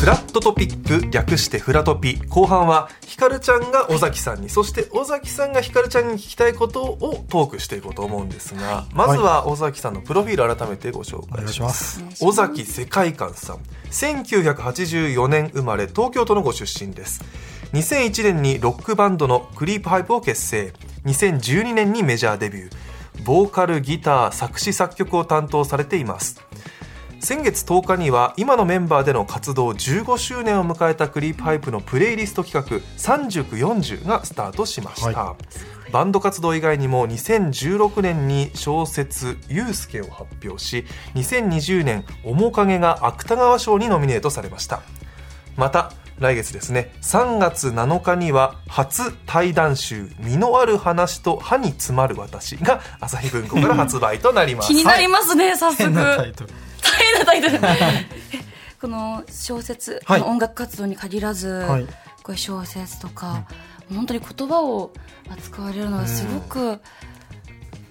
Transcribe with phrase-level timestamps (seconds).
[0.00, 12.02] フラットトピック略してフラトピ後半はひかるちゃんが尾崎さんにそして尾崎さんがひかるちゃんに聞きたいことをトークしていこうと思うんですがまずは尾崎さんのプロフィール改めてご紹介します。
[12.22, 13.56] 尾崎世界観さん
[13.90, 17.22] 1984年生まれ東京都のご出身です。
[17.74, 20.72] 2001年にロックバンドのクリープハイプを結成。
[21.04, 22.90] 2012年にメジャーデビュー。
[23.24, 26.42] ボーカルギター作詞作曲を担当されています
[27.22, 35.36] 先月10日には今のメンバーでの活動15周年を迎えたクリープハイプのプレイリスト企画「3940」がスタートしました、
[35.92, 44.80] バンド活動以外にも2016年に小説「ゆうすけ」を発表し2020年「面影」が芥川賞にノミネートされました。
[45.56, 54.68] また来月ですね3月7日には初対談集「実のある話と歯に詰まる私」が朝日文庫から発売となります。
[54.68, 55.82] 気になりますね、早速。
[55.82, 57.58] 変なタイトル大変なタイトル。
[57.62, 58.06] え
[58.80, 60.20] この小説、はい。
[60.22, 61.84] 音楽活動に限らず、はい。
[61.84, 61.90] こ
[62.28, 63.46] ういう小説とか、
[63.94, 64.92] 本当に言葉を
[65.30, 66.80] 扱われるのがすごく、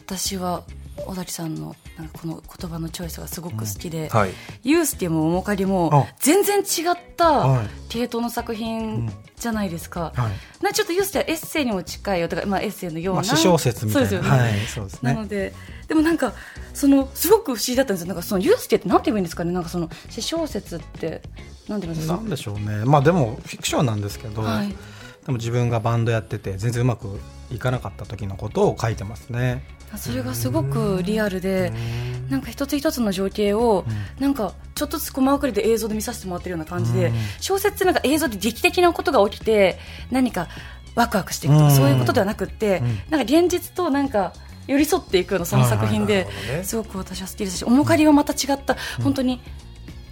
[0.05, 0.63] 私は
[1.05, 4.31] 小崎さんのなんかこの言葉のチョイスがすごく好きで、はい。
[4.63, 6.05] ユースティも面影もあ。
[6.19, 7.67] 全然違ったはい。
[7.89, 10.13] 系統の作品じゃないですか。
[10.15, 10.29] は
[10.61, 10.63] い。
[10.63, 14.09] なちょっとユースティはエッセイにも近いよとか、まあ、エッセイのような、まあ、詩小説みたいな。
[14.09, 14.59] そうですよね、はい。
[14.67, 15.13] そうですね。
[15.13, 15.53] なので
[15.89, 16.33] でもなんか
[16.73, 18.07] そのすごく不思議だったんですよ。
[18.07, 19.51] なんかそのユースケってなんて言えばいいんですかね？
[19.51, 21.21] なんかその詩小説って
[21.67, 22.15] なんて言うんですか？
[22.15, 22.85] なんでしょうね。
[22.85, 24.73] まあでもフィクションなんですけど、はい
[25.29, 27.19] でも自分がバンドやってて全然うまく
[27.51, 29.63] いかなかった時のことを書いてますね。
[29.95, 31.71] それがすごくリアルで
[32.29, 33.85] なんか一つ一つの情景を
[34.19, 37.13] なんかちょっとずつ細かりで映像で見させてもらってるような感じでうん。
[37.39, 39.77] 小説ってなんか映像で劇的なことが起きて
[40.09, 40.47] 何か
[40.95, 41.69] ワクワクしていくとうん。
[41.69, 42.87] かそういうことではなくってうん。
[43.11, 44.33] なんか現実となんか
[44.65, 46.27] 寄り添っていくようなその作品で
[46.63, 49.41] すごく私は好きですし面影はまた違った本当に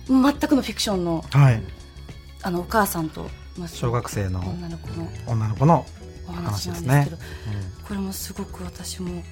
[0.08, 1.64] 全くのフィクションのはい。
[2.44, 3.32] あのお母さんとまあ
[3.68, 5.86] 小学生の女の子の女の子の
[6.28, 7.18] お話なんですけど、
[7.88, 9.24] これもすごく私も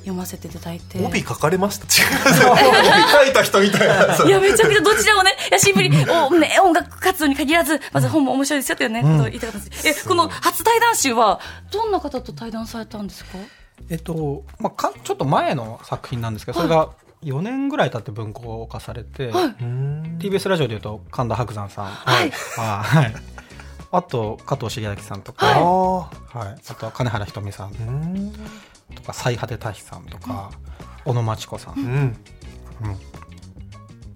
[0.00, 1.04] 読ませていただいて。
[1.04, 1.84] 帯書かれました？
[1.86, 2.06] 違
[2.48, 2.60] う帯
[3.12, 4.24] 書いた人みたいな。
[4.26, 9.12] いやめちゃくちゃどちらもねいやシンプルにお、ね、音楽活動に限らずまず本も面白いですよっていうね、うん。
[9.18, 9.88] ことを言いたかったんです。
[9.88, 13.38] えこの初対談集はどんな方と対談されたんですか？
[13.88, 16.90] えっと、まあ、かちょっと前の作品なんですけどそれが
[17.24, 21.86] 4年ぐらい経って文庫化されて、うーん TBS ラジオでいうと神田伯山さん。
[21.86, 22.32] はい。
[22.58, 23.14] あはい
[23.94, 26.08] あと加藤茂明さんとか、あはい、
[26.66, 28.32] あとは金原ひとみさん
[28.94, 30.50] とか最果て大志さんとか、
[31.04, 31.84] 小野真知子さん、うん。
[31.84, 32.16] うん。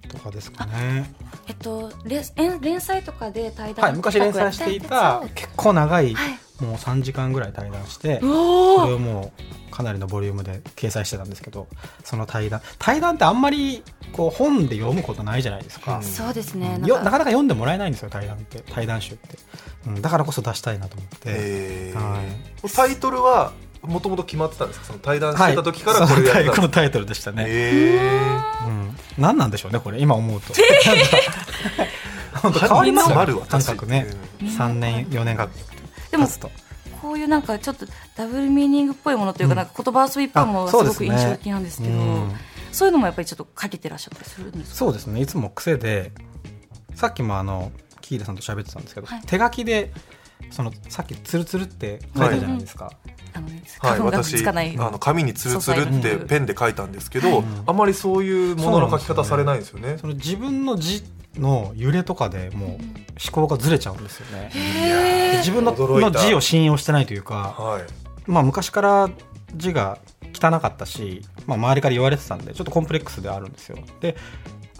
[0.09, 1.13] とかですかね。
[1.47, 6.63] えっと連載とかで対談はい、昔連載していた結構長い、はい。
[6.63, 11.67] もう3時間ぐらい対談して、おそれおをもうかなりのボリュームで掲載してたんですけど、
[12.03, 16.01] その対談、対談ってあんまりこう本で読むことないじゃないですか。
[16.01, 16.81] そうですね。
[16.83, 19.37] よなかなか読んでもらえないんですよ、対談って、対談集って。
[19.85, 21.19] うん、だからこそ出したいなと思って。
[21.25, 23.51] えはータイトルは
[23.83, 24.85] もともと決まってたんですか？
[24.87, 26.39] その対談しはいてた時からこれをやってた。
[26.39, 27.45] んですかこのタイトルでしたね。
[27.47, 27.99] え
[28.65, 29.99] うん、何なんでしょうねこれ。
[29.99, 30.53] 今思うと。
[32.41, 34.07] 本当ー変わりますよ感覚ね。
[34.57, 35.47] 三年四年が
[36.09, 36.49] でも経つと。
[37.01, 37.85] こういうなんかちょっと
[38.15, 39.57] ダブルミーニングっぽいものというか,、うん。
[39.57, 42.31] なんか言葉遊びっぽいものがすごく印象的なんですけどうん。
[42.71, 44.75] そういうのもやっぱりちょっとかけてらっしゃったりするんですか？
[44.77, 45.21] そうですね。
[45.21, 46.11] いつも癖で
[46.95, 47.71] さっきもあの
[48.01, 49.21] キーレさんと喋ってたんですけど、はい。
[49.25, 49.91] 手書きで
[50.51, 52.91] そのさっきツルツルって書いたじゃないですか、
[53.33, 59.97] あのねはい、私かない、あの紙にツルツルってペンで書いたんですけど、はいあまりそういうものの書き方されないんですよね。
[59.97, 61.03] その自分の字
[61.39, 62.77] の揺れとかでもう思
[63.31, 64.51] 考がずれちゃうんですよね、
[65.37, 67.83] 自分の字を信用してないというか、はい。
[68.29, 69.09] まあ、昔から
[69.55, 69.97] 字が
[70.33, 73.77] 汚かったし、まあ、周りから言われてたんでちょっとコンプレックスであるんですよ。
[74.01, 74.15] で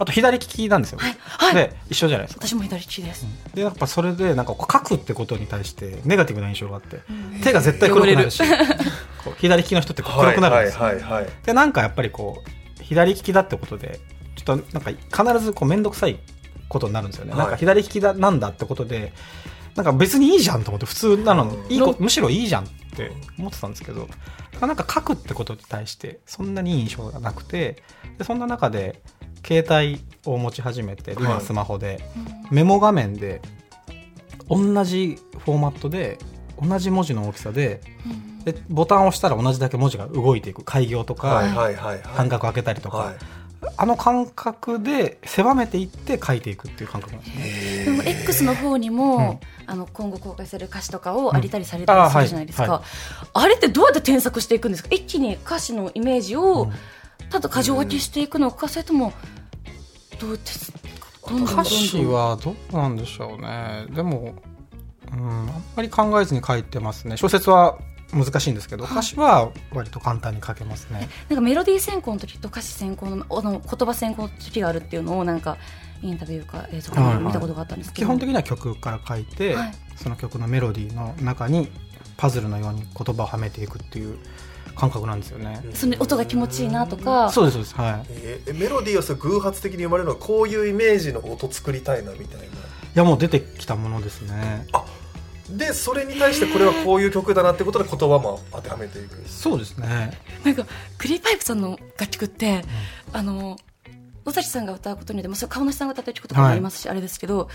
[0.00, 1.16] あと左利きなんですよ、はい。
[1.18, 1.54] はい。
[1.54, 2.46] で一緒じゃないですか。
[2.46, 7.00] 私も左利きです、でやっぱそれでなんかこう書くってことに対してネガティブな印象があって、
[7.42, 8.40] 手が絶対黒くなるし
[9.38, 11.32] 左利きの人って黒くなるんですよ、はいはいはいはい。
[11.44, 13.98] でなんかやっぱりこう左利きだってことで
[14.36, 14.92] ちょっとなんか
[15.32, 16.20] 必ずこう面倒くさい
[16.68, 17.40] ことになるんですよね、はい。
[17.40, 19.12] なんか左利きだなんだってことで
[19.74, 21.56] なんか別にいいじゃんと思って普通なの。
[21.68, 22.66] いいこむしろいいじゃんっ
[22.96, 24.08] て思ってたんですけど
[24.60, 27.82] なんか書くってことに対してそんなにいい印象がなくて
[28.18, 29.00] でそんな中で
[29.46, 32.00] 携帯を持ち始めて今はスマホで
[32.50, 33.40] メモ画面で
[34.48, 36.18] 同じフォーマットで
[36.60, 37.80] 同じ文字の大きさで
[38.44, 40.64] でボタンを押したら同じだけ文字が動いていく。
[40.64, 41.42] 開業とか、
[42.16, 43.16] 間隔開けたりとか、はい
[43.76, 47.84] あの感覚で狭めていって書いていくっていう感覚なんですね。
[47.84, 52.82] でも X の方にも、あの今後公開される歌詞とかをありたりされたりするじゃないですか、うんあ
[53.34, 54.88] あれってどうやって添削していくんですか？
[54.92, 56.72] 一気に歌詞のイメージを、うん。
[57.30, 59.12] ただ箇条書きしていくのかそれとも
[60.18, 60.50] どうやって
[61.28, 61.60] どんどんどんどん。
[61.60, 63.86] 歌詞はどうなんでしょうね。
[63.90, 64.34] でも、
[65.12, 67.16] うん、あんまり考えずに書いてますね。
[67.16, 67.76] 小説は
[68.12, 75.58] 難しいんですけど歌詞は割と簡単に書けますね、なんかメロディー選考の時と歌詞選考のあの言葉選考の時があるっていうのをなんか
[76.00, 79.74] インタビューか映像かで見たことがあったんですけど、基本的には曲から書いて、はい。
[79.96, 81.70] その曲のメロディーの中に
[82.16, 84.16] パズルのように言葉をはめていくっていう
[84.76, 87.30] 感覚なんですよね、その音が気持ちいいなとか。
[87.30, 87.74] そうですそうです。
[87.74, 88.06] はい。
[88.10, 92.44] えーメロディーをそう偶発的に生まれるのはこういうイメージの音作りたいなみたいな。
[92.44, 92.48] い
[92.94, 94.66] やもう出てきたものですね
[95.50, 99.26] でそれに対してこれはこういう曲だなってことで言葉も当てはめていく。
[99.26, 100.18] そうですね。
[100.44, 100.66] なんか
[100.98, 102.62] クリーパイプさんの楽曲って、
[103.12, 103.56] あの
[104.24, 107.48] 尾崎さんが歌うことによって、まあ、それ川梨さんが歌ってる曲とかもありますし、あれですけど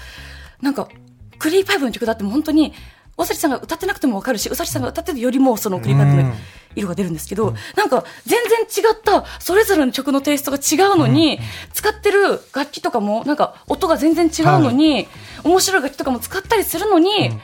[0.62, 0.90] なんか
[1.38, 2.74] クリーパイプの曲だってもう本当に
[3.18, 6.34] 尾崎さんが歌ってなくても分かるし尾崎さんが歌ってるよりもそのクリーパイプの
[6.76, 11.40] 色が出るんですけど、なんか全然違ったそれぞれの曲のテイストが違うのに、
[11.74, 15.08] 使ってる楽器とかもなんか音が全然違うのに、
[15.44, 17.42] 面白い楽器とかも使ったりするのに、うん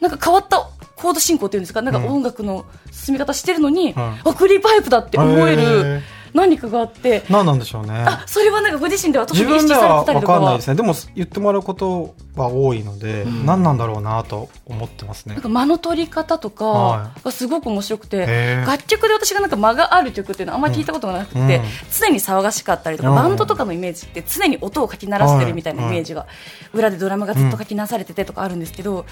[0.00, 1.82] なんか変わったコード進行っていうんですか？
[1.82, 6.02] なんか音楽の進み方してるのに、んあクリーパイプだって思えへるー。
[6.34, 7.24] 何かがあって。
[7.30, 8.04] 何なんでしょうね。
[8.06, 10.74] あそれはなんかご自身では特自に意識されてたりとかはかんないですね。
[10.76, 15.36] でも言ってもらうことは多いので、何なんだろうなと思ってますね。
[15.36, 18.66] なんか間の取り方とはかがすごく面白くて、へー。
[18.66, 21.50] 楽曲で私がなんか間がある曲っていうのはあんまり聞いたことがなくて、うん。
[21.50, 21.60] うん
[21.98, 23.14] 常に騒がしかったりとか、うん。
[23.16, 26.26] バンドとかのイメージって常に音をかき鳴らしてるみたいなイメージが、
[26.74, 29.06] 裏でドラムがずっとかき鳴らされててとかあるんですけど、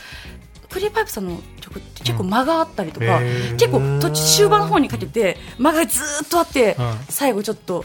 [0.70, 3.56] クリーパイプさんの曲って結構間があったりとか、へー。
[3.56, 6.96] 結構途中終盤の方にかけて間がずーっとあって、うん。
[7.08, 7.84] 最後ちょっと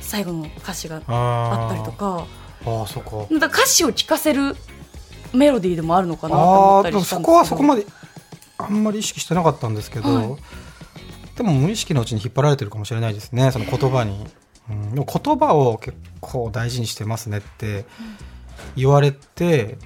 [0.00, 2.26] 最後の歌詞があったりとか。
[2.66, 4.56] ああそか歌詞を聴かせる
[5.34, 7.22] メロディーでもあるのかなとあ思ったりしたんですけど。
[7.22, 7.84] こはそこまで
[8.56, 10.36] あんまり意識してなかったんですけど、はい。
[11.36, 14.24] でも無意識のうちに引っ張られてるかもしれないですねその言葉に、
[14.70, 17.86] うん、でも言葉を結構大事にしてますねって
[18.76, 19.76] 言われて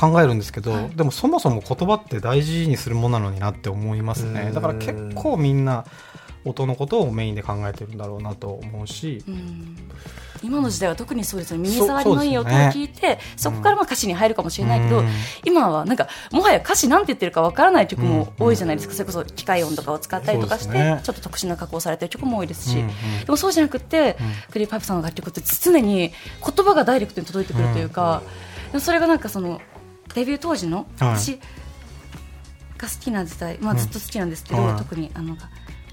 [0.00, 4.34] 考えるんですけど、でもそもそも言葉って大事にするものなのになって思いますうん。
[4.34, 5.84] ねだから結構みんな
[6.46, 9.76] 音のことをメインで考えてるんだろうなと思うし、うん。
[10.42, 11.68] 今の時代は特にそうですよね。
[11.68, 15.08] そ耳障りのいい音を聞いてそ,、こからまあ歌詞に入るかもしれないけど、うん。
[15.44, 24.16] 今はなんかもはや歌詞なんて言ってるかわからない曲も多いじゃないですか、それこそ機械音とかを使ったりとかして、ちょっと特殊な加工されてる曲も多いですし、うんうんでもそうじゃなくて、
[24.50, 26.12] クリーパイプさんの楽曲って常に言
[26.64, 28.22] 葉がダイレクトに届いてくるというか、
[28.72, 29.60] でもそれがなんかその
[30.14, 31.18] デビュー当時のはい。
[31.18, 31.38] 私
[32.78, 34.76] が好きな時代、まあ、ずっと好きなんですけど、はい。
[34.78, 35.36] 特にあの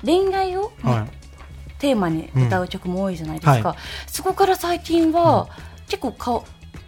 [0.03, 1.27] 恋愛を、はい。
[1.79, 3.77] テーマに歌う曲も多いじゃないですか、うんはい。
[4.07, 5.47] そこから最近は、
[5.87, 6.43] 結構か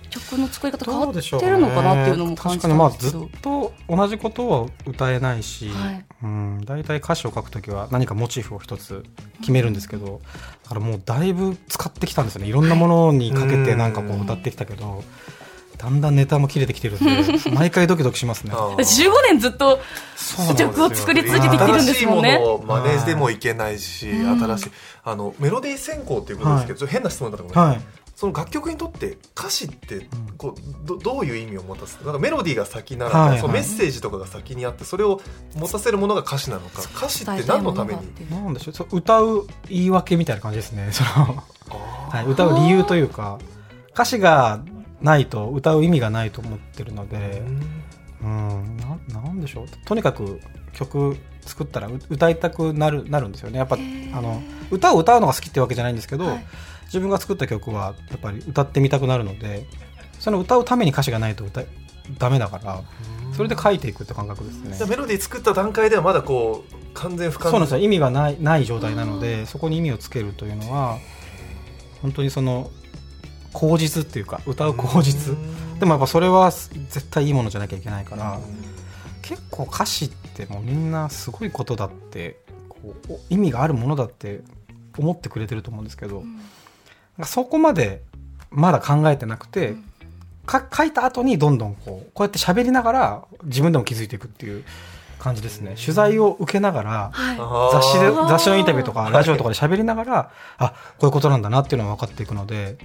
[0.09, 6.05] 曲の作り方変わってるのかなっていうのも感じた確かにまあんですけど、ずっと同じことは歌えないし、はい。
[6.21, 9.05] うん、大体歌詞を書くときは何かモチーフを一つ
[9.39, 10.21] 決めるんですけど、
[10.63, 12.47] だからもうだいぶ使ってきたんですよね。
[12.47, 15.03] いろんなものにかけてなんかこう歌ってきたけど、
[15.79, 17.05] だんだんネタも切れてきてるんで
[17.55, 18.51] 毎回ドキドキしますね。
[18.53, 18.75] あー。
[18.75, 19.79] 15年ずっと
[20.17, 20.69] そうなんですよ。
[20.69, 22.31] 曲を作り続けてきてるんですもんね。
[22.31, 24.39] 新しいものを真似してもいけないし、うん。
[24.39, 24.71] 新しい
[25.05, 27.85] あのメロディー選考っていうことですけど、ちょっと変な質問だったかもしれない、はい。
[28.19, 35.21] その楽曲にとって歌詞ってこうどどういう意味を持たせなんかメロディーが先なのか、はいそのメッセージとかが先にあってそれを
[35.55, 36.81] 持たせるものが歌詞なのか。
[36.97, 38.29] 歌詞って何のために？
[38.29, 38.73] なんでしょう。
[38.73, 40.89] そう歌う言い訳みたいな感じですね。
[40.91, 43.39] その、あはい、歌う理由というか
[43.93, 44.59] 歌詞が
[45.01, 47.83] ないと歌う意味がないと思ってるのーでう、ん。
[48.21, 49.65] うん、ななんでしょう。
[49.85, 50.39] とにかく
[50.73, 53.59] 曲作ったらう歌いたくなるなるんですよね。
[53.59, 54.41] やっぱあの
[54.71, 56.45] 歌を歌うのが好きってわけじゃないんですけど、はい。
[56.85, 59.67] 自分が作った曲はやっぱり歌ってみたくなるので
[60.19, 61.67] その歌うために歌詞がないと歌い
[62.17, 62.81] ダメだから
[63.35, 64.75] それで書いていくって感覚ですね。
[64.75, 67.83] じゃあメロディー作った段階ではまだこう完全不完そうなんですよ。
[67.83, 70.97] 意味がないない状態なのでそこに意味をつけるというのは
[72.01, 72.71] 本当にその
[73.53, 75.35] 口実っていうか歌う口実。
[75.79, 78.39] でもやっぱそれは絶対いいものじゃなきゃいけないから
[79.21, 84.41] 結構歌詞ってもうみんなすごいことだってこうお意味があるものだって
[84.97, 86.25] 思ってくれてると思うんですけど、なん
[87.19, 88.01] かそこまで
[88.51, 89.75] まだ考えてなくて
[90.45, 94.65] か書いた後にどんどんこうこうやって喋りながら自分でも気づいていくっていう
[95.19, 95.75] 感じですね。
[95.79, 102.77] 取材を受けながらは雑誌で雑誌のインタビューとかラジオとかで喋りながらあこういうことなんだなっていうのが分かっていくので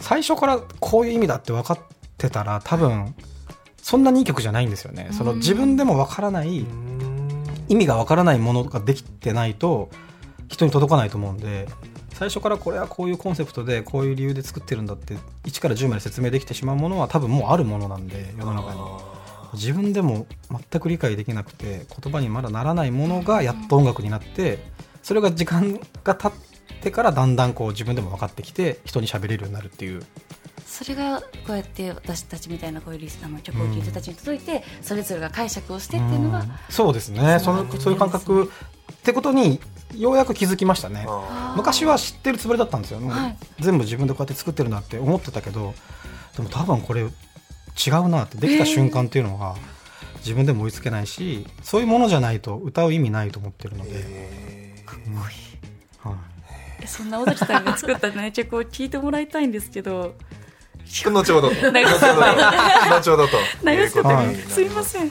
[0.00, 1.78] 最初からこういう意味だって分かっ
[2.18, 3.14] てたら多分
[3.82, 5.08] そんなにいい曲じゃないんですよね。
[5.12, 6.66] その自分でも分からない
[7.68, 9.90] 意味が分からないものができてないと
[10.48, 11.68] 人に届かないと思うんで
[12.12, 18.80] 最初からこれはこういうコンセプトでこういう理由で作ってるんだって1から10まで説明できてしまうものは多分もうあるものなんで世の中に。
[19.54, 24.58] 自分でも全く理解できなくて言葉にまだならないものがやっと音楽になって
[25.02, 26.32] それが時間が経っ
[26.82, 30.02] てからだんだんこう自分でも分かってきて人に喋れるようになるっていう。
[30.66, 36.50] それがこうやって私たちみたいなこういうリスナーの曲を聴いてたちに届いて、それぞれが解釈をしてっていうのが、うん。
[36.68, 37.38] そうですね。
[37.40, 38.50] そのそういう感覚
[38.92, 39.60] ってことに
[39.94, 41.06] ようやく気づきましたね。
[41.08, 43.36] あ昔は知ってるつもりだったんですよ、はい。
[43.60, 45.74] 全部自分でこうやって作ってるなって思ってたけど
[46.36, 49.56] でも多分これ違うなってできた瞬間っていうのは
[50.18, 53.90] 自分でも追いつけないしそういうものじゃないと歌う意味ないと思ってるので、
[55.06, 55.16] うん。
[55.16, 55.34] はい
[56.86, 60.14] そんな尾崎さんが作った、ね、曲を聴いてもらいたいんですけど。
[60.84, 61.48] ー後ほど
[62.90, 65.10] 後ほど後ほどすすいません。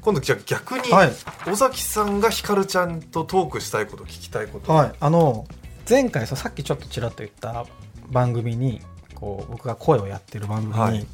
[0.00, 1.12] 今度じゃあ逆にはい。
[1.46, 4.72] 尾崎さんがひかるちゃんとトークしたいこと聞きたいこと。
[4.72, 5.46] はい、あの
[5.88, 7.66] 前回さっきちょっとちらっと言った
[8.08, 8.80] 番組に
[9.14, 11.06] こう僕が声をやってる番組にはい。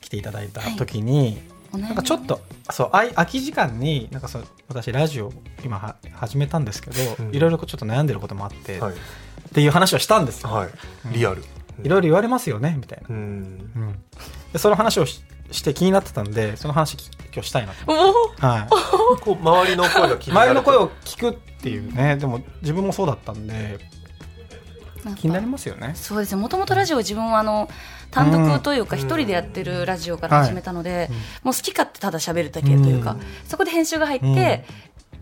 [0.00, 1.38] 来ていただいた時に、
[1.72, 5.32] なんかちょっとそうあい空き時間になんかそう私ラジオ
[5.64, 7.34] 今は始めたんですけど、うん。
[7.34, 8.92] いろいろちょっと悩んでることもあって、はい。
[8.92, 8.96] っ
[9.52, 10.70] ていう話をしたんですよ、はい。
[11.12, 11.42] リアル。
[11.82, 13.14] いろいろ言われますよねみたいな、うん。
[13.14, 13.18] う
[13.78, 13.94] ん。
[14.52, 18.68] でその話をしして気になってたんでその話き今日したいなと、は
[19.18, 22.16] い、こう周りの声が気になる周りの声を聞くっていうね。
[22.16, 23.78] でも自分もそうだったんで
[25.16, 25.92] 気になりますよね。
[25.94, 26.40] そうですね。
[26.40, 27.68] もともとラジオ自分はあの
[28.10, 29.02] 単独というかうん。
[29.02, 31.10] 一人でやってるラジオから始めたので、
[31.42, 33.20] もう好き勝手ただ喋るだけというか、うん。
[33.46, 34.64] そこで編集が入って、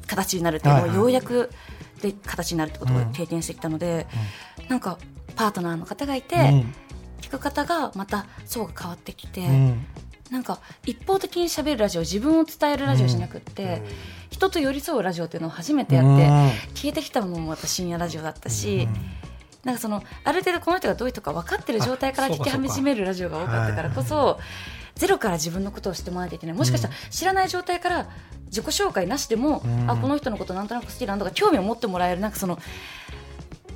[0.07, 0.99] 形になるっていうのをはいはい。
[0.99, 1.51] ようやく
[2.03, 4.07] で形になるってことを経験してきたので、
[4.69, 4.99] なんか
[5.37, 6.75] パートナーの方がいて、うん。
[7.21, 9.87] 聞く方がまた層が変わってきて、うん。
[10.31, 13.83] なんか一方的に喋るラジオ自分を伝えるラジオじゃなくって、
[14.31, 16.29] 人と寄り添うラジオっていうのを初めてやって、
[16.75, 18.89] 聞いてきたのもまた深夜ラジオだったし、
[19.65, 24.39] なんかそのある程度この人がどういう人か分かってる状態から聞き始めるラジオが多かったからこそ
[24.95, 28.09] ゼロから自分のことをしてもらわないといけないもしかしたら知らない状態から
[28.47, 29.91] 自己紹介なしでも、うん。
[29.91, 32.59] あこの人のことなんとなく好きなんとか興味を持ってもらえるなんかその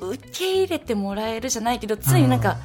[0.01, 2.57] 受け入れてもらえるじゃないけど常になんか、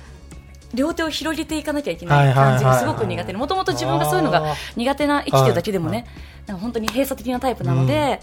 [0.74, 3.32] 両手を広げていかなきゃいけない感じがすごく苦手。
[3.32, 6.08] でもともと自分がそういうのが苦手な生きてるだけでもね、
[6.48, 8.22] なんか本当に閉鎖的なタイプなので、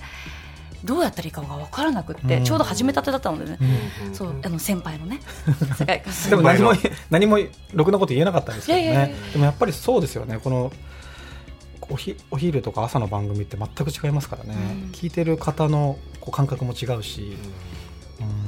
[0.84, 2.44] どうやったらいいかが分からなくって、うん。
[2.44, 3.58] ちょうど始めたてだったのでね、
[4.06, 4.14] うん。
[4.14, 5.20] そうあの先輩のね
[6.28, 6.72] でも何も
[7.10, 7.38] 何も
[7.72, 9.32] ろくなこと言えなかったんですけどいやいやいねや。
[9.32, 10.38] でもやっぱりそうですよね。
[10.42, 10.72] この
[11.90, 14.90] おひお昼とか朝の番組って全く違いますからね、うん。
[14.92, 17.36] 聞いてる方のこう感覚も違うし、
[18.20, 18.46] うん。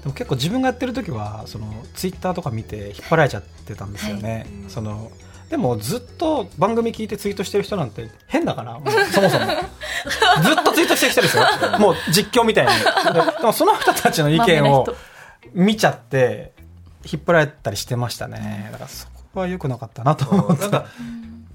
[0.00, 4.70] でも結構自分がやってる時はそのツイッターとか見て引っ張られちゃってたんですよね、はい。
[4.70, 5.10] その
[5.50, 8.80] でもずっと番組聞いてツイートしてる人なんて変だから
[9.12, 9.46] そもそも。
[10.42, 11.44] ずっとツイートしてる人ですよ。
[11.78, 12.72] もう実況みたいに。
[13.14, 14.86] ででもその人たちの意見を
[15.52, 16.52] 見ちゃって
[17.04, 18.70] 引っ張られたりしてましたね。
[18.72, 20.68] だからそこは良くなかったなと思って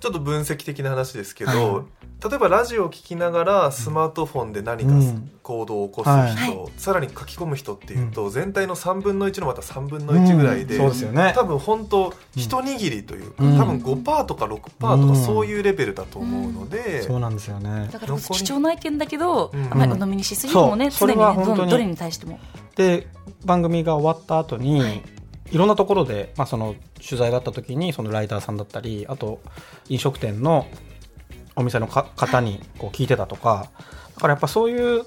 [0.01, 1.86] ちょっと分析的な話ですけど、はい
[2.22, 5.31] 例えばラジオを聞きながらスマートフォンで何かうん。
[5.41, 10.81] 行動を起こす人、はさらに書き込む人っていうと、全体の3分の1のまた3分の1ぐらいで、うん。
[10.81, 11.34] そうですよね。
[11.36, 13.58] 多分本当一握りというか、うん。
[13.58, 15.15] 多分5%とか6%とかうん。
[15.15, 17.89] そういうレベルだと思うので、そうなんですよね。
[17.91, 19.67] だから貴重な意見だけど、うん。
[19.72, 21.58] あんまりお飲みにしすぎるのもね、常にねそれは本当に。
[21.58, 22.39] どどれに対しても。
[22.75, 23.08] で
[23.46, 25.01] 番組が終わった後に、はい
[25.51, 29.39] い、ろんなところで、まあ、その取材があった時にそのライターさんだったりあと
[29.89, 30.67] 飲食店の
[31.55, 33.70] お店のか方にこう聞いてたとか
[34.15, 35.05] だからやっぱそういう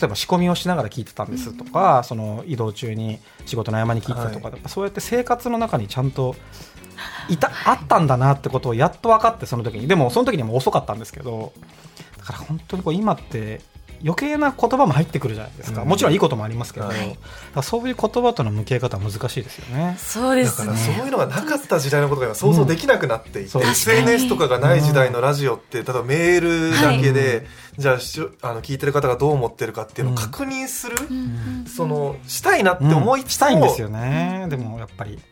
[0.00, 4.52] 例えば仕込みをしながら聞いてたんですとか、その移動中に仕事の合間に聞いてたとか、はい。
[4.52, 6.36] やっぱそうやって生活の中にちゃんと
[7.28, 9.88] いたあったんだなってことをやっと分かってその時に。
[9.88, 11.52] でもその時にもう遅かったんですけど
[12.18, 13.60] だから本当にこう今って
[14.02, 15.88] 余計な言葉も入ってくるじゃないですか、うん。
[15.88, 17.18] もちろんいいこともありますけど、はい。
[17.62, 19.96] そういう言葉との向き合い方は難しいですよね。
[19.98, 20.94] そうでだからすね。
[20.96, 27.94] そういうのがなかった時代のことが今想像できなくなっていて、そう SNS とかがない時代のラジオって例えばメールだけで、じゃあ
[28.42, 31.16] あの聞いてる方がどう思ってるかっていうのをうん確認する、うん。
[31.16, 31.20] う
[31.64, 35.12] んそのしたいなって思いつつも、したいんですよね、でもやっぱり。
[35.12, 35.22] うん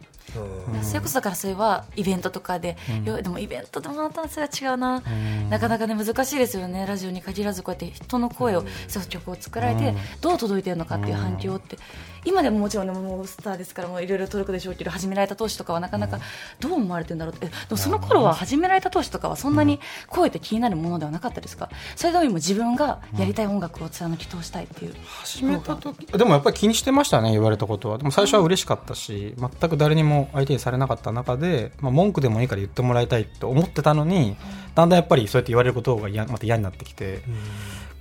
[0.83, 5.02] それこそだからそれはイベントとかで、よでもイベントでもまたそれは違うな、
[5.50, 6.85] なかなかね難しいですよね。
[6.87, 11.78] ラジオに限らずこうやって人の声を、そう曲を作られて、どう届いてるのかっていう反響って、
[12.25, 16.18] 今でももちろんねもうスターですからもういろいろ届くでしょうけど始められた当初とかはなかなか
[16.59, 17.47] どう思われてるんだろうって。
[17.47, 21.71] えでもその頃は始められた当初とかはそんなに声って気になるものではなかったですか？
[21.95, 27.99] それよりも自分がやりたい音楽を貫き通したいっていう、始めた時でもやっぱり気にしてましたね言われたことは。
[27.99, 34.37] でも最初は嬉しかったし全く誰にも相手にされなかった中で、まあ、文句でもいいから言ってもらいたいと思ってたのに
[34.75, 37.21] だんだんやっぱりそうやって言われることが嫌また嫌になってきて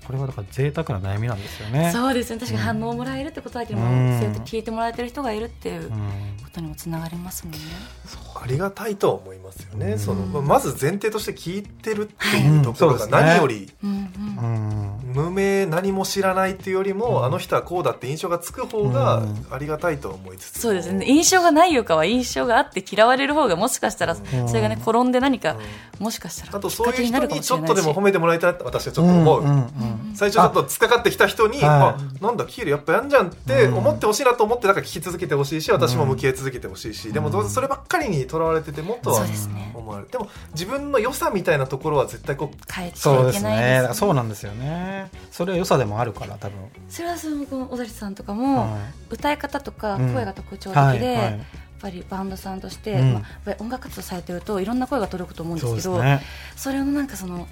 [0.06, 1.92] これはだから贅沢な悩みなんですよね。
[1.92, 2.40] そうですね。
[2.40, 4.20] 確かに反応をもらえるってことだけども、うん。
[4.20, 7.60] そうやって聞いてもらえてる人がいるっていうこうんとにもつながりますもんね。
[8.42, 10.00] ありがたいとは思いますよね、うん。
[10.00, 14.98] そのままず前提として聞いてるっていうところが何よりうんうん。
[15.06, 15.14] うん。
[15.14, 19.48] 無名何も知らないっていうよりも、あの人はこうだって印象がつく方がうん。
[19.50, 21.06] ありがたいと思いつつそうですね。
[21.06, 24.18] 印象がないよかは印象があって嫌われる方がもしかしたらん。
[24.18, 25.58] それがね転んで何か
[26.00, 27.70] もしかしたらあとそういう人きっかけになるかもにちょっとし。
[27.70, 39.72] れないしでも褒めてもらいたいって私はちょっと思う、んんん最初ちょっと突っかかってきた人に、はあなんだキールやっぱやんじゃんって思ってほしいなと思ってだから聞き続けてほしいし私も向き合い続けてほしいし、でもどうせそればっかりにとらわれててもとはそうですね。
[39.74, 40.12] 思われる。
[40.12, 45.10] でも自分の良さみたいなところは絶対こう変えちそうですゃいけないですそうなんですよね。
[45.32, 46.58] それは良さでもあるから多分。
[46.90, 48.78] それはそのこの小崎さんとかもは
[49.10, 50.14] 歌い方とかうん。
[50.14, 51.16] 声が特徴的はいではい。
[51.24, 51.38] やっ
[51.82, 53.14] ぱりバンドさんとしてうん。
[53.14, 56.22] まあやっぱり音楽活動されてるといろんな声が届くと思うんですけどね。
[56.56, 57.48] それのなんかその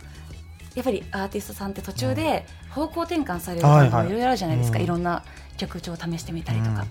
[0.75, 3.89] やっぱりアーティストさんって途中で方向転換されるはいはい。
[3.91, 4.83] こともいろいろあるじゃないですか、うん。
[4.83, 5.23] いろんな
[5.57, 6.87] 曲調を試してみたりとか、うん。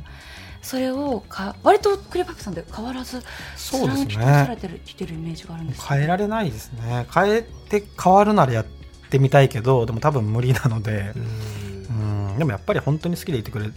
[0.62, 3.22] それをか割とクレパックさんで変わらず
[3.56, 4.24] そうですね。
[4.24, 7.06] されてるきてるイメージがあるんですよ変えられないですね。
[7.12, 8.66] 変えて変わるならやっ
[9.10, 11.12] てみたいけどでも多分無理なので。
[11.14, 12.38] うん。
[12.38, 13.74] でもやっぱり本当に好きでいてくれる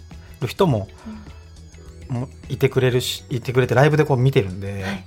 [0.48, 0.88] 人も,、
[2.08, 5.06] もいてくれるしいてくれてライブでこう見てるんで、はい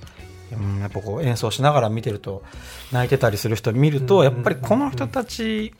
[0.55, 2.43] うん、やっぱこう演奏しながら見てると
[2.91, 5.73] 泣いてたりする人見ると、うんやっぱりこの人たち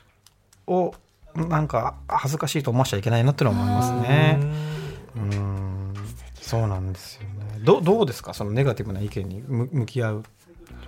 [0.68, 0.94] を
[1.36, 4.40] なんか恥ずかしいと思わしちゃいけないなっていうのは思いますね。
[5.16, 5.94] うん。
[6.42, 7.60] そうなんですよね。
[7.64, 8.34] どどうですか？
[8.34, 10.24] そのネガティブな意見に向向き合う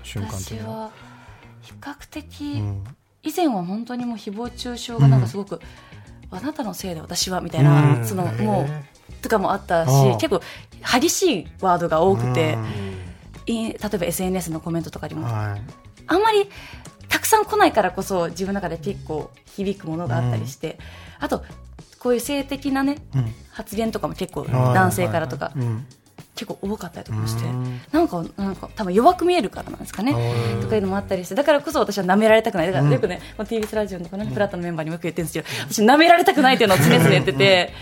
[0.04, 0.78] 瞬間っいうのは。
[0.86, 0.92] は
[1.62, 2.84] 比較的、うん。
[3.22, 5.62] 以前は本当にもう誹謗中傷がなんかすごく、
[6.32, 8.06] あなたのせいで私はみたいな、うん。
[8.06, 10.42] そのもうとかもあったし結構
[11.00, 12.56] 激しいワードが多くて。
[12.56, 12.91] うん、い
[13.52, 15.62] 例えば SNS のコメントとかにもはい。
[16.08, 16.50] あんまり
[17.10, 20.78] たくさん来ないからこそ自分の中で結構響くものがあったりして、
[21.20, 21.44] あと
[22.00, 23.34] こういう性的なねうん。
[23.52, 25.52] 発言とかも結構はい男性からとか
[26.36, 27.82] 結構多かったりとかもしてうん。
[27.92, 30.14] なんかなんか多分弱く見えるからなんですかね。
[30.56, 32.68] うんとかいうのもあったりしてだからこそ私は舐められたくない。
[32.68, 32.88] だかうん。
[32.88, 37.74] らよくねこの TBS ラジオのこのねフラットのメンバーにもよく言ってるんですけど私舐められたくないっていうのを常々言ってて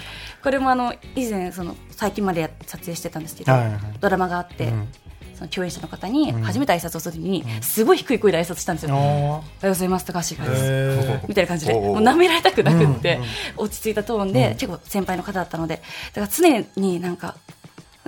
[0.44, 3.54] これもあの以前その最近までや撮影してたんですけど
[4.00, 4.88] ドラマがあってうん
[5.40, 6.42] その共演者の方にうん。
[6.44, 8.96] 初めて挨拶をするときにすごい低い声で挨拶したんですよ。
[8.96, 15.82] おはよあうございます高橋がですへみたいな感じで、もう舐められたくなくって、うんうん落ち着いたトーンで、結構先輩の方だったので、
[16.14, 17.36] だから常になんか、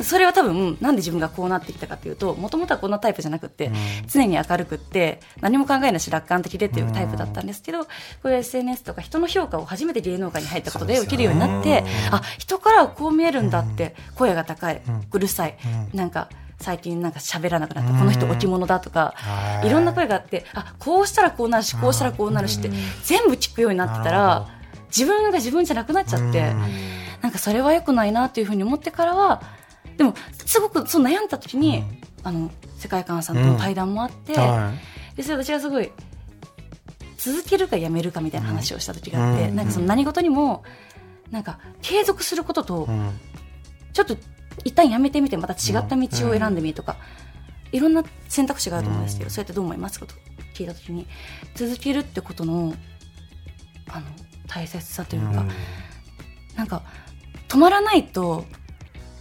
[0.03, 3.73] それは多分、なんで自分がこうなってきたかというと、もともとはこんなタイプじゃなくって、うん。
[4.07, 7.89] 常に明るくって、何も考えなし楽観的でっていうタイプだったんですけど、こ
[8.25, 15.05] ういう SNS とか人の評価を初めて芸能界に入ったことで受けるようになって、あ、人からはこう見えるんだって、声が高い、うん。
[15.11, 15.57] うるさい、
[15.91, 15.97] うん。
[15.97, 16.29] なんか、
[16.61, 17.99] 最近なんか喋らなくなった、うん。
[17.99, 19.67] この人置物だとか、はい。
[19.67, 22.69] いろんな声があって、あ、こうしたらこうなるし、こうしたらこうなるしって、
[23.03, 24.47] 全部聞くようになってたら
[24.87, 26.31] 自分が自分じゃなくなっちゃって、うん。
[27.21, 29.41] なんかそれは良くないなっていうふうに思ってからは、
[29.97, 30.13] でも、
[30.45, 32.01] すごくそう悩んだ時に、うん。
[32.23, 34.71] あの、世界観さんとの対談もあって、は
[35.15, 35.91] で、それ私がすごい、
[37.17, 39.55] 続けるかやめるかみたいな話をした時があって、うん。
[39.55, 40.63] なんかその何事にも、
[41.31, 42.89] なんか継続することと
[43.93, 44.17] ちょっと
[44.63, 46.97] 一旦やめてみてまた違った道を選んでみるとか、
[47.71, 49.31] いろんな選択肢があると思うんですけど、うん。
[49.31, 50.15] そうやってどう思いますかと
[50.53, 51.07] 聞いた時に
[51.55, 52.73] 続けるってことの
[53.89, 54.05] あの
[54.47, 55.49] 大切さというか、うん。
[56.55, 56.83] なんか
[57.47, 58.45] 止まらないと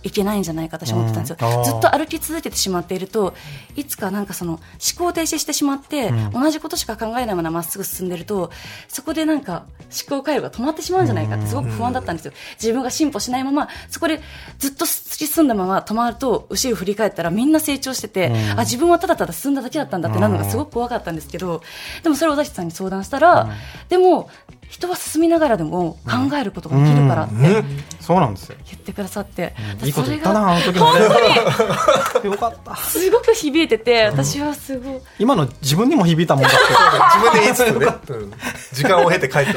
[0.03, 1.65] いけないんじゃないかと私は思ってたんですよ、うん。
[1.65, 3.35] ずっと歩き続けてしまっていると
[3.77, 4.61] いつかなんかその思
[4.97, 6.31] 考停止してしまって、うん。
[6.31, 8.51] 同じことしか考えないまままっすぐ進んでると
[8.89, 9.65] そこでなんか
[10.09, 14.21] 思考回路が止まってしまうんじゃないかってすごく不安だったんですよ、自分が進歩しないままそこで
[14.59, 18.59] ずっと突き進んだまま止まると後ろ振り返ったらみんな成長してて、うん。
[18.59, 21.63] あ自分はただただ進んだだけだったんだってなるのがすごく怖かったんですけど
[22.03, 23.51] でもそれを尾崎さんに相談したら、うん。
[23.89, 24.31] でも
[24.71, 27.35] 人は進みながらでも考えることができるからって
[28.01, 28.57] そうなんですよ。
[28.81, 29.55] ってくださって、
[29.85, 30.93] いいこと言ったな、あの時本。
[32.23, 32.33] 当に。
[32.33, 32.77] よかった。
[32.77, 35.01] すごく響いてて、私はすごい。
[35.19, 36.59] 今の自分にも響いたもんだって。
[37.21, 38.33] 自分で言いつつね、うん。
[38.73, 39.55] 時間を経て帰って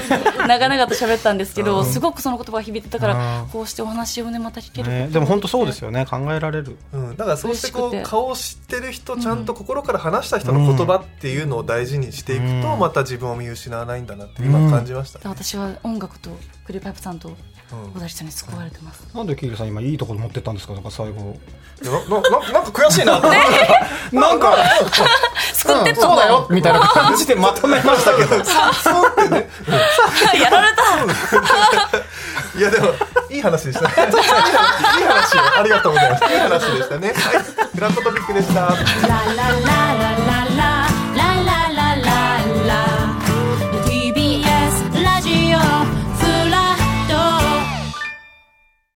[0.48, 1.86] 長々と喋ったんですけど、うん。
[1.86, 6.06] すごくその言葉が響いてたからうん、こうしてお話をねまた聞ける、ね、でも本当そうですよね。
[6.06, 6.78] 考えられる。
[6.94, 12.80] うん、だからそうしてこう顔を知ってる人ちゃんと心から話した人の言葉っていうのを大事にしていくと、うん。
[12.80, 15.22] また自分を見失わないんだなって今感じました、ね。
[15.26, 16.30] 私は音楽と
[16.66, 17.36] クリーパイプさんとうん。
[17.94, 20.74] 小田さんに救われてます、なんでキールさん今いいところ持ってったんですか？
[20.74, 21.36] なんか最後。
[21.82, 23.20] ななななんか悔しいな。
[23.20, 24.56] なんか、
[25.54, 28.36] 救ってったそうだよみたいな感じでまとめましたけど。
[30.38, 30.84] やられた。
[32.58, 32.90] いやでも
[33.30, 33.88] いい話でした。
[33.88, 34.02] ね い
[35.02, 36.24] い話ありがとうございます。
[36.26, 37.08] いい話でしたね。
[37.08, 37.16] はい。
[37.76, 38.68] グランドトピックでした